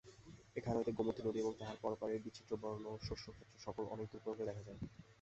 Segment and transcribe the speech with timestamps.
[0.55, 4.79] এখান হইতে গোমতী নদী এবং তাহার পরপারের বিচিত্রবর্ণ শস্যক্ষেত্রসকল অনেক দূর পর্যন্ত দেখা যায়।